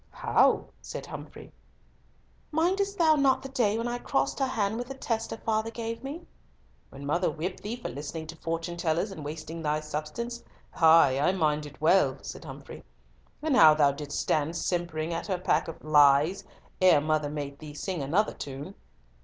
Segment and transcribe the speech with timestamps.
[0.09, 1.51] "How?" said Humfrey.
[2.51, 6.03] "Mindst thou not the day when I crossed her hand with the tester father gave
[6.03, 6.25] me?"
[6.89, 10.43] "When mother whipped thee for listening to fortune tellers and wasting thy substance.
[10.73, 12.83] Ay, I mind it well," said Humfrey,
[13.43, 16.45] "and how thou didst stand simpering at her pack of lies,
[16.81, 18.73] ere mother made thee sing another tune."